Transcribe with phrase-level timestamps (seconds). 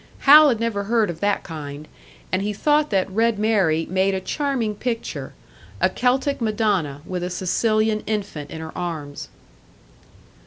[0.21, 1.87] Hal had never heard of that kind,
[2.31, 5.31] and he thought that "Red Mary" made a charming picture
[5.79, 9.27] a Celtic madonna with a Sicilian infant in her arms.